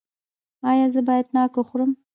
[0.69, 1.91] ایا زه باید ناک وخورم؟